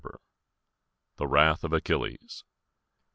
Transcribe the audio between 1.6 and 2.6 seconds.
OF ACHILLES.